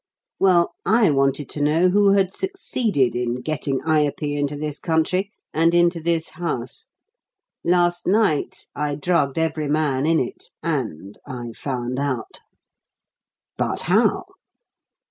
Well, 0.39 0.71
I 0.83 1.11
wanted 1.11 1.47
to 1.49 1.61
know 1.61 1.89
who 1.89 2.13
had 2.13 2.33
succeeded 2.33 3.13
in 3.15 3.41
getting 3.41 3.81
Ayupee 3.81 4.35
into 4.35 4.55
this 4.55 4.79
country 4.79 5.29
and 5.53 5.75
into 5.75 5.99
this 6.01 6.29
house. 6.29 6.87
Last 7.63 8.07
night 8.07 8.65
I 8.75 8.95
drugged 8.95 9.37
every 9.37 9.67
man 9.67 10.07
in 10.07 10.19
it, 10.19 10.49
and 10.63 11.19
I 11.27 11.51
found 11.55 11.99
out." 11.99 12.39
"But 13.59 13.81
how?" 13.81 14.25